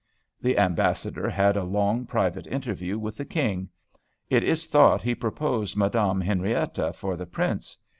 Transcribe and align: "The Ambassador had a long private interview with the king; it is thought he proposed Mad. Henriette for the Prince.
"The 0.41 0.57
Ambassador 0.57 1.29
had 1.29 1.55
a 1.55 1.63
long 1.63 2.07
private 2.07 2.47
interview 2.47 2.97
with 2.97 3.17
the 3.17 3.23
king; 3.25 3.69
it 4.31 4.43
is 4.43 4.65
thought 4.65 5.03
he 5.03 5.13
proposed 5.13 5.77
Mad. 5.77 5.93
Henriette 5.93 6.95
for 6.95 7.15
the 7.15 7.27
Prince. 7.27 7.77